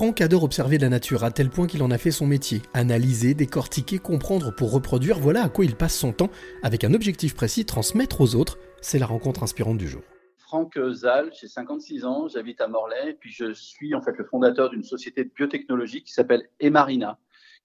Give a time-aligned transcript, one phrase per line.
[0.00, 2.62] Franck adore observer la nature à tel point qu'il en a fait son métier.
[2.72, 6.30] Analyser, décortiquer, comprendre pour reproduire, voilà à quoi il passe son temps,
[6.62, 8.56] avec un objectif précis, transmettre aux autres.
[8.80, 10.00] C'est la rencontre inspirante du jour.
[10.38, 14.70] Franck Zal, j'ai 56 ans, j'habite à Morlaix, puis je suis en fait le fondateur
[14.70, 17.18] d'une société de biotechnologie qui s'appelle Emarina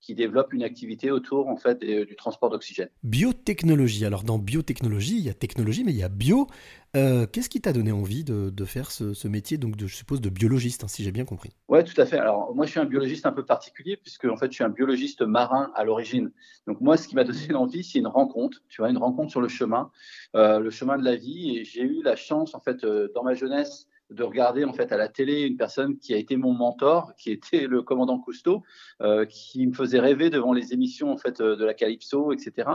[0.06, 2.90] qui développe une activité autour en fait du transport d'oxygène.
[3.02, 4.06] Biotechnologie.
[4.06, 6.48] Alors dans biotechnologie, il y a technologie, mais il y a bio.
[6.96, 10.30] Euh, qu'est-ce qui t'a donné envie de, faire ce, métier, donc de, je suppose de
[10.30, 11.50] biologiste, hein, si j'ai bien compris?
[11.70, 12.20] Oui, tout à fait.
[12.20, 14.70] Alors moi, je suis un biologiste un peu particulier puisque en fait, je suis un
[14.70, 16.32] biologiste marin à l'origine.
[16.68, 18.62] Donc moi, ce qui m'a donné l'envie, c'est une rencontre.
[18.70, 19.90] Tu vois, une rencontre sur le chemin,
[20.36, 21.58] euh, le chemin de la vie.
[21.58, 24.92] Et j'ai eu la chance, en fait, euh, dans ma jeunesse, de regarder en fait
[24.92, 28.64] à la télé une personne qui a été mon mentor, qui était le commandant Cousteau,
[29.02, 32.70] euh, qui me faisait rêver devant les émissions en fait de la Calypso, etc.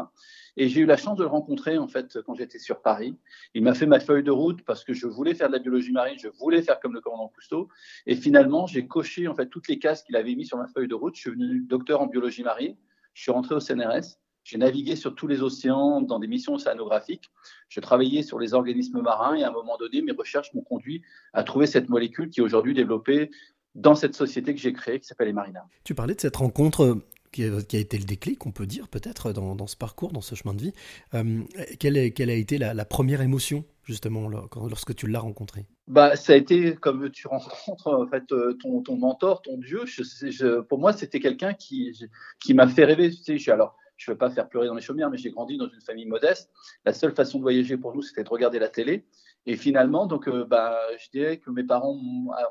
[0.56, 3.16] Et j'ai eu la chance de le rencontrer en fait quand j'étais sur Paris.
[3.54, 5.92] Il m'a fait ma feuille de route parce que je voulais faire de la biologie
[5.92, 7.68] marine, je voulais faire comme le commandant Cousteau.
[8.06, 10.88] Et finalement, j'ai coché en fait toutes les cases qu'il avait mis sur ma feuille
[10.88, 11.14] de route.
[11.14, 12.76] Je suis venu docteur en biologie marine.
[13.14, 14.18] Je suis rentré au CNRS.
[14.50, 17.30] J'ai navigué sur tous les océans dans des missions océanographiques.
[17.68, 21.02] Je travaillais sur les organismes marins et à un moment donné, mes recherches m'ont conduit
[21.32, 23.30] à trouver cette molécule qui est aujourd'hui développée
[23.76, 25.60] dans cette société que j'ai créée qui s'appelle Emarina.
[25.84, 26.98] Tu parlais de cette rencontre
[27.30, 30.52] qui a, été le déclic, on peut dire peut-être, dans, ce parcours, dans ce chemin
[30.52, 30.72] de vie.
[31.14, 31.44] Euh,
[31.78, 36.74] quelle, a été la, première émotion, justement, lorsque tu l'as rencontré bah, Ça a été
[36.74, 39.84] comme tu rencontres en fait, euh, ton, ton mentor, ton Dieu.
[40.68, 41.96] pour moi, c'était quelqu'un qui,
[42.40, 43.12] qui m'a fait rêver.
[43.12, 45.58] Tu sais, alors, je ne veux pas faire pleurer dans les chaumières, mais j'ai grandi
[45.58, 46.50] dans une famille modeste.
[46.86, 49.04] La seule façon de voyager pour nous, c'était de regarder la télé.
[49.44, 51.98] Et finalement, donc, euh, bah, je dirais que mes parents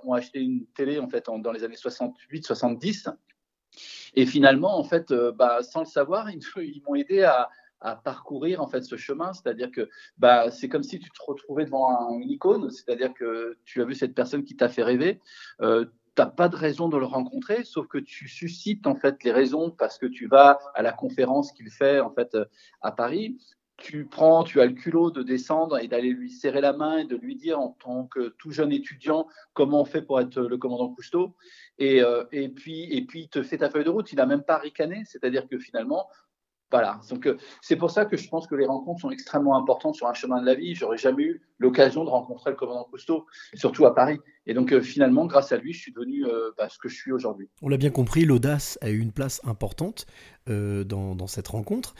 [0.03, 3.11] ont, acheté une télé en fait dans les années 68-70.
[4.13, 7.49] Et finalement, en fait, euh, bah, sans le savoir, ils, m'ont aidé à,
[8.03, 12.19] parcourir en fait ce chemin, c'est-à-dire que bah, c'est comme si tu te retrouvais devant
[12.19, 15.21] une icône, c'est-à-dire que tu as vu cette personne qui t'a fait rêver,
[15.61, 15.85] euh,
[16.25, 19.97] pas de raison de le rencontrer, sauf que tu suscites en fait les raisons parce
[19.97, 22.45] que tu vas à la conférence qu'il fait en fait euh,
[22.81, 23.37] à Paris.
[23.77, 27.05] Tu prends, tu as le culot de descendre et d'aller lui serrer la main et
[27.05, 30.57] de lui dire en tant que tout jeune étudiant comment on fait pour être le
[30.57, 31.33] commandant Cousteau.
[31.77, 34.11] Et, euh, et puis, et puis, il te fait ta feuille de route.
[34.11, 36.09] Il n'a même pas ricané, c'est-à-dire que finalement,
[36.71, 36.99] voilà.
[37.09, 40.07] Donc, euh, c'est pour ça que je pense que les rencontres sont extrêmement importantes sur
[40.07, 40.75] un chemin de la vie.
[40.75, 43.25] J'aurais jamais eu l'occasion de rencontrer le commandant Cousteau,
[43.55, 44.19] surtout à Paris.
[44.45, 46.95] Et donc, euh, finalement, grâce à lui, je suis devenu euh, bah, ce que je
[46.95, 47.49] suis aujourd'hui.
[47.61, 50.05] On l'a bien compris, l'audace a eu une place importante
[50.47, 51.93] dans, dans, cette rencontre.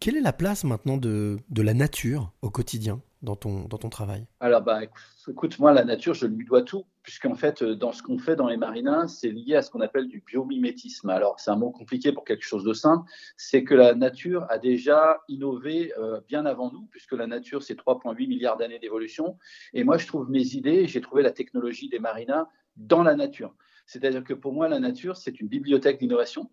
[0.00, 3.88] Quelle est la place maintenant de, de la nature au quotidien dans ton, dans ton
[3.88, 4.26] travail?
[4.40, 4.80] Alors, bah,
[5.28, 8.34] écoute, moi, la nature, je lui dois tout, puisqu'en fait, euh, dans ce qu'on fait
[8.34, 11.08] dans les marines, c'est lié à ce qu'on appelle du biomimétisme.
[11.08, 14.58] Alors, c'est un mot compliqué pour quelque chose de simple, c'est que la nature a
[14.58, 19.38] déjà innové euh, bien avant nous, puisque la nature, c'est 3,8 milliards d'années d'évolution.
[19.72, 22.44] Et moi, je trouve mes idées, j'ai trouvé la technologie des marines
[22.76, 23.54] dans la nature.
[23.86, 26.50] C'est-à-dire que pour moi, la nature, c'est une bibliothèque d'innovation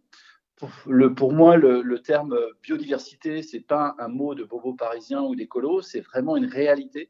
[1.15, 5.99] pour, moi, le, terme biodiversité, c'est pas un mot de bobo parisien ou d'écolo, c'est
[5.99, 7.09] vraiment une réalité.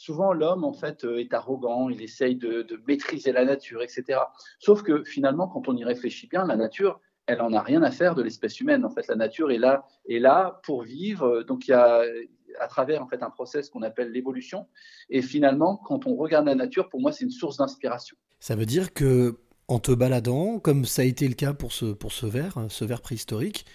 [0.00, 4.18] Souvent, l'homme, en fait, euh, est arrogant, il essaye de, maîtriser la nature, etc.
[4.58, 7.90] Sauf que finalement, quand on y réfléchit bien, la nature, elle en a rien à
[7.90, 8.86] faire de l'espèce humaine.
[8.86, 11.42] En fait, la nature est là, est là pour vivre.
[11.42, 12.00] Donc, il y a
[12.58, 14.68] à travers en fait un process qu'on appelle l'évolution.
[15.10, 18.16] Et finalement, quand on regarde la nature, pour moi, c'est une source d'inspiration.
[18.38, 21.92] Ça veut dire que en te baladant, comme ça a été le cas pour ce,
[21.92, 23.66] pour ce verre, ce verre préhistorique,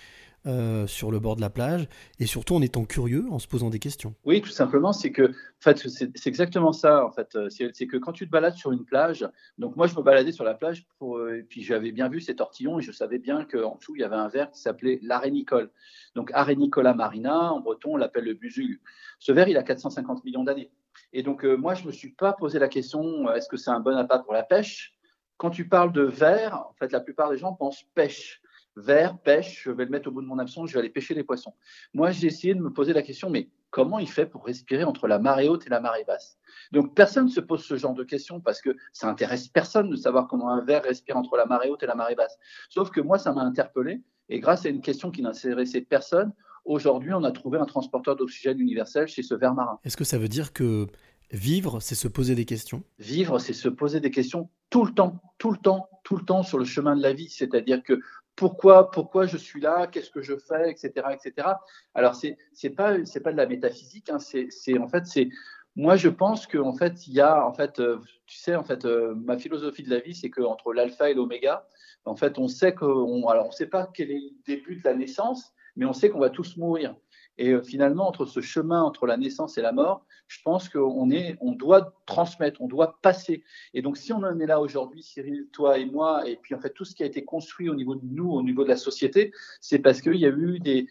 [0.46, 1.88] euh, sur le bord de la plage,
[2.20, 4.14] et surtout en étant curieux, en se posant des questions.
[4.26, 8.12] Oui, tout simplement, c'est que, en fait, c'est exactement ça, en fait, c'est que quand
[8.12, 11.40] tu te balades sur une plage, donc moi je me baladais sur la plage, euh,
[11.40, 14.04] et puis j'avais bien vu ces tortillons, et je savais bien qu'en dessous il y
[14.04, 15.72] avait un verre qui s'appelait l'arénicole.
[16.16, 18.82] Donc Arenicola marina, en breton on l'appelle le busu.
[19.20, 20.72] Ce verre, il a 450 millions d'années.
[21.14, 23.72] Et donc euh, moi je ne me suis pas posé la question, est-ce que c'est
[23.72, 24.96] un bon appât pour la pêche?
[25.38, 28.42] Quand tu parles de verre, en fait, la plupart des gens pensent pêche.
[28.76, 31.14] Verre, pêche, je vais le mettre au bout de mon absence, je vais aller pêcher
[31.14, 31.54] les poissons.
[31.94, 35.08] Moi, j'ai essayé de me poser la question, mais comment il fait pour respirer entre
[35.08, 36.38] la marée haute et la marée basse?
[36.72, 39.96] Donc, personne ne se pose ce genre de questions parce que ça intéresse personne de
[39.96, 42.38] savoir comment un verre respire entre la marée haute et la marée basse.
[42.70, 44.02] Sauf que moi, ça m'a interpellé.
[44.28, 46.34] Et grâce à une question qui n'intéressait personne,
[46.66, 49.80] aujourd'hui, on a trouvé un transporteur d'oxygène universel chez ce verre marin.
[49.86, 50.88] Est-ce que ça veut dire que
[51.32, 52.84] Vivre, c'est se poser des questions?
[53.00, 56.44] Vivre, c'est se poser des questions tout le temps, tout le temps, tout le temps
[56.44, 57.30] sur le chemin de la vie.
[57.30, 58.00] C'est-à-dire que
[58.36, 61.48] pourquoi, pourquoi je suis là, qu'est-ce que je fais, etc., etc.
[61.94, 64.10] Alors c'est c'est pas c'est pas de la métaphysique.
[64.10, 65.30] Hein, c'est en fait c'est
[65.76, 68.86] moi je pense qu'en fait il y a en fait euh, tu sais en fait
[68.86, 71.68] euh, ma philosophie de la vie c'est qu'entre l'alpha et l'oméga
[72.06, 74.94] en fait on sait qu'on alors on sait pas quel est le début de la
[74.94, 76.96] naissance mais on sait qu'on va tous mourir
[77.38, 81.12] Et euh, finalement, entre ce chemin entre la naissance et la mort, je pense qu'on
[81.12, 83.44] est, on doit transmettre, on doit passer.
[83.74, 86.60] Et donc, si on en est là aujourd'hui, Cyril, toi et moi, et puis en
[86.60, 88.78] fait tout ce qui a été construit au niveau de nous, au niveau de la
[88.78, 89.32] société,
[89.62, 90.88] c'est parce qu'il y a eu des,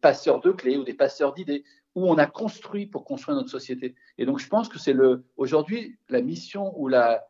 [0.00, 3.94] passeurs de clés ou des passeurs d'idées où on a construit pour construire notre société.
[4.18, 7.24] Et donc, je pense que c'est le aujourd'hui la mission ou la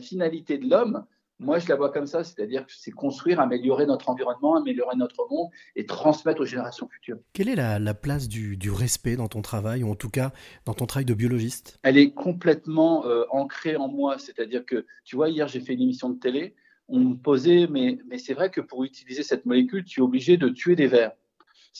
[0.00, 1.06] finalité de l'homme,
[1.40, 5.26] moi, je la vois comme ça, c'est-à-dire que c'est construire, améliorer notre environnement, améliorer notre
[5.30, 7.18] monde et transmettre aux générations futures.
[7.32, 10.32] Quelle est la, place du, respect dans ton travail, ou en tout cas
[10.64, 11.78] dans ton travail de biologiste?
[11.82, 15.82] Elle est complètement euh, ancrée en moi, c'est-à-dire que, tu vois, hier, j'ai fait une
[15.82, 16.54] émission de télé,
[16.88, 20.38] on me posait, mais, mais c'est vrai que pour utiliser cette molécule, tu es obligé
[20.38, 21.12] de tuer des vers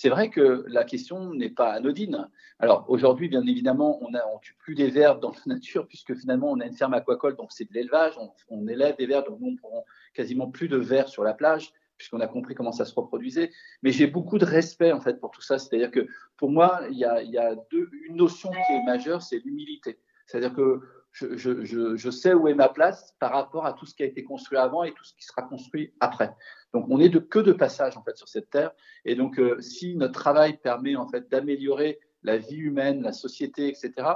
[0.01, 2.29] c'est vrai que la question n'est pas anodine.
[2.61, 6.53] Alors aujourd'hui, bien évidemment, on ne tue plus des vers dans la nature puisque finalement
[6.53, 8.17] on a une ferme aquacole, donc c'est de l'élevage,
[8.49, 9.85] on, élève des vers, donc nous on prend
[10.15, 13.51] quasiment plus de vers sur la plage puisqu'on a compris comment ça se reproduisait.
[13.83, 15.59] Mais j'ai beaucoup de respect en fait pour tout ça.
[15.59, 16.07] C'est-à-dire que
[16.37, 19.99] pour moi, il y a, une notion qui est majeure, c'est l'humilité.
[20.27, 20.81] C'est-à-dire que
[21.13, 24.59] je, sais où est ma place par rapport à tout ce qui a été construit
[24.59, 26.35] avant et tout ce qui sera construit après.
[26.73, 28.73] Donc, on n'est de, que de passage en fait sur cette terre.
[29.05, 33.69] Et donc, euh, si notre travail permet en fait d'améliorer la vie humaine, la société,
[33.69, 34.09] etc.,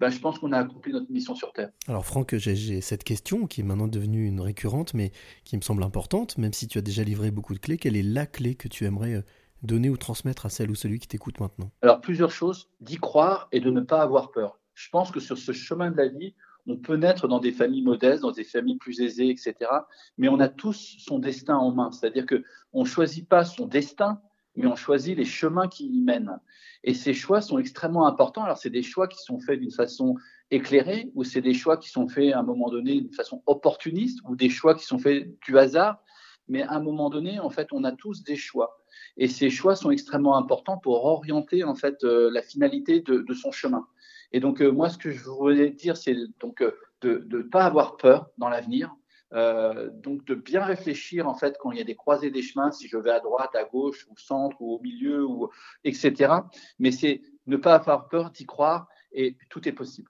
[0.00, 1.70] ben, je pense qu'on a accompli notre mission sur Terre.
[1.86, 5.12] Alors Franck, j'ai cette question qui est maintenant devenue une récurrente, mais
[5.44, 7.78] qui me semble importante, même si tu as déjà livré beaucoup de clés.
[7.78, 9.22] Quelle est la clé que tu aimerais euh,
[9.62, 11.70] donner ou transmettre à celle ou celui qui t'écoute maintenant?
[11.80, 14.58] Alors plusieurs choses, d'y croire et de ne pas avoir peur.
[14.74, 16.34] Je pense que sur ce chemin de la vie,
[16.66, 19.54] on peut naître dans des familles modestes, dans des familles plus aisées, etc.
[20.18, 21.90] Mais on a tous son destin en main.
[21.92, 22.42] C'est-à-dire que
[22.72, 24.20] on choisit pas son destin,
[24.56, 26.38] mais on choisit les chemins qui y mènent.
[26.82, 28.44] Et ces choix sont extrêmement importants.
[28.44, 30.16] Alors, c'est des choix qui sont faits d'une façon
[30.50, 34.20] éclairée, ou c'est des choix qui sont faits à un moment donné d'une façon opportuniste,
[34.24, 36.02] ou des choix qui sont faits du hasard.
[36.48, 38.83] Mais à un moment donné, en fait, on a tous des choix.
[39.16, 43.52] Et ces choix sont extrêmement importants pour orienter, en fait, euh, la finalité de son
[43.52, 43.86] chemin.
[44.34, 47.64] Et donc, euh, moi, ce que je voulais dire, c'est donc euh, de ne pas
[47.64, 48.94] avoir peur dans l'avenir,
[49.32, 52.86] donc de bien réfléchir en fait quand il y a des croisées des chemins, si
[52.86, 55.26] je vais à droite, à gauche, au centre ou au milieu,
[55.82, 56.32] etc.
[56.78, 60.08] Mais c'est ne pas avoir peur d'y croire et tout est possible.